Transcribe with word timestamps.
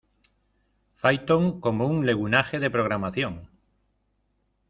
Python 0.99 1.59
como 1.61 1.85
un 1.85 2.07
legunaje 2.07 2.57
de 2.57 2.71
programación. 2.71 3.47